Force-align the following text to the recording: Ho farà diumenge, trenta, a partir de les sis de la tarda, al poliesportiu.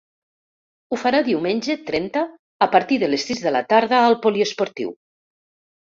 Ho 0.89 0.97
farà 1.01 1.19
diumenge, 1.27 1.75
trenta, 1.91 2.23
a 2.67 2.69
partir 2.77 2.99
de 3.05 3.13
les 3.15 3.27
sis 3.29 3.45
de 3.47 3.53
la 3.57 3.65
tarda, 3.75 4.01
al 4.11 4.21
poliesportiu. 4.25 4.91